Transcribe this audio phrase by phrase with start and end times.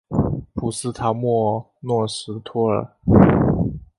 [0.55, 2.97] 普斯陶莫诺什托尔。